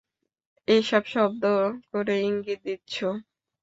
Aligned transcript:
এসব 0.67 1.03
শব্দ 1.13 1.43
করে 1.89 2.15
ইঙ্গিত 2.21 2.59
দিচ্ছো? 2.65 3.07